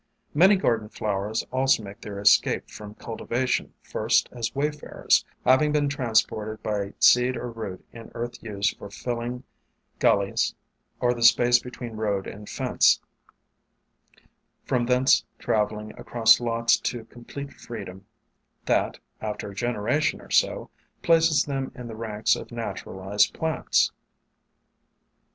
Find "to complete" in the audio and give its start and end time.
16.77-17.53